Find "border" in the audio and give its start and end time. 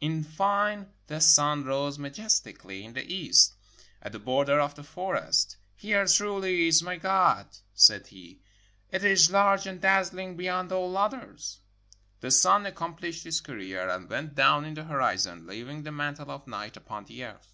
4.18-4.58